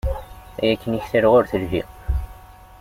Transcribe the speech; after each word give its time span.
Ay 0.61 0.69
akken 0.73 0.97
i 0.97 0.99
ktaleɣ 1.05 1.33
ur 1.39 1.45
telhi. 1.51 1.83